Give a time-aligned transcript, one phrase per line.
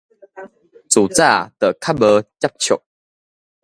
[0.03, 0.19] 自早就較無
[2.39, 2.65] 接觸